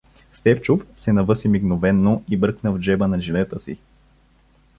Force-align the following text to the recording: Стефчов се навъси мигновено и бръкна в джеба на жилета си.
Стефчов 0.33 0.81
се 0.93 1.13
навъси 1.13 1.47
мигновено 1.47 2.23
и 2.29 2.37
бръкна 2.37 2.71
в 2.71 2.79
джеба 2.79 3.07
на 3.07 3.21
жилета 3.21 3.59
си. 3.59 3.77